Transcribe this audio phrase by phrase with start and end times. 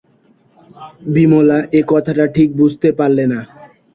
[1.13, 3.39] বিমলা এ কথাটা ঠিক বুঝতে পারলে না।